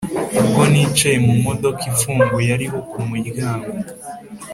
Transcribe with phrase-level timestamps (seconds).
[0.41, 3.69] Ubwo nicaye mu mudoka ifunguye ariho ku muryango